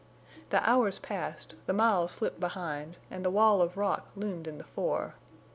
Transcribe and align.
The 0.49 0.67
hours 0.67 0.97
passed, 0.97 1.53
the 1.67 1.73
miles 1.73 2.11
slipped 2.11 2.39
behind, 2.39 2.97
and 3.11 3.23
the 3.23 3.29
wall 3.29 3.61
of 3.61 3.77
rock 3.77 4.07
loomed 4.15 4.47
in 4.47 4.57
the 4.57 4.63
fore. 4.63 5.13